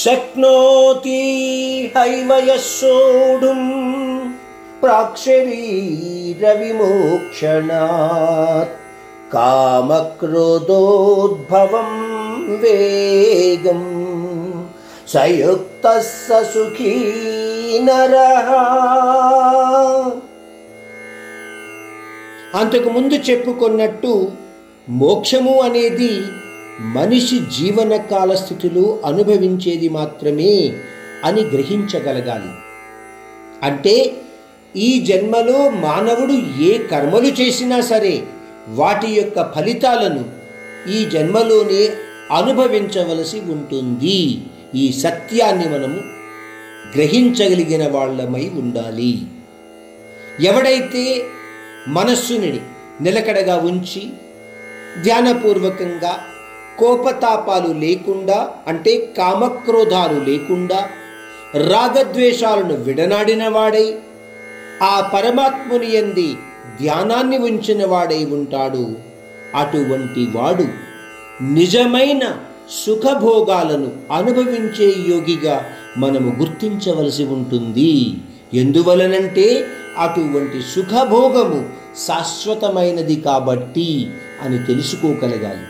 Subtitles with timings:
[0.00, 1.22] శక్నోతి
[1.94, 3.62] హైమయ సోడుం
[4.82, 5.64] ప్రాక్షరీ
[6.42, 7.82] రవిమోక్షణాత్
[9.34, 10.30] కామక్రోధోద్భవం
[12.62, 13.82] వేగం
[15.06, 15.84] సయుక్త
[16.48, 16.94] సుఖీ
[17.80, 18.14] నర
[22.54, 24.14] అంతకు ముందు చెప్పుకున్నట్టు
[24.96, 26.14] మోక్షము అనేది
[26.80, 30.52] మనిషి జీవనకాల స్థితిలో అనుభవించేది మాత్రమే
[31.24, 32.52] అని గ్రహించగలగాలి
[33.62, 33.96] అంటే
[34.74, 36.36] ఈ జన్మలో మానవుడు
[36.60, 38.22] ఏ కర్మలు చేసినా సరే
[38.68, 40.24] వాటి యొక్క ఫలితాలను
[40.90, 41.82] ఈ జన్మలోనే
[42.32, 44.18] అనుభవించవలసి ఉంటుంది
[44.74, 46.00] ఈ సత్యాన్ని మనము
[46.96, 49.12] గ్రహించగలిగిన వాళ్ళమై ఉండాలి
[50.44, 51.04] ఎవడైతే
[51.88, 52.60] మనస్సుని
[53.02, 54.02] నిలకడగా ఉంచి
[55.02, 56.12] ధ్యానపూర్వకంగా
[56.78, 58.38] కోపతాపాలు లేకుండా
[58.68, 60.80] అంటే కామక్రోధాలు లేకుండా
[61.66, 63.86] రాగద్వేషాలను విడనాడినవాడై
[64.82, 66.28] ఆ పరమాత్ముని ఎంది
[66.80, 68.84] ధ్యానాన్ని ఉంచినవాడై ఉంటాడు
[69.54, 70.66] అటువంటి వాడు
[71.54, 72.24] నిజమైన
[72.76, 75.56] సుఖభోగాలను అనుభవించే యోగిగా
[75.98, 77.92] మనము గుర్తించవలసి ఉంటుంది
[78.54, 79.46] ఎందువలనంటే
[79.98, 81.60] అటువంటి సుఖభోగము
[82.06, 83.88] శాశ్వతమైనది కాబట్టి
[84.42, 85.64] అని తెలుసుకోగలగాలి